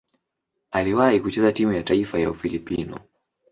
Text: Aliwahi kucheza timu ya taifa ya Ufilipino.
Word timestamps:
Aliwahi 0.71 1.19
kucheza 1.19 1.51
timu 1.53 1.73
ya 1.73 1.83
taifa 1.83 2.19
ya 2.19 2.31
Ufilipino. 2.31 2.99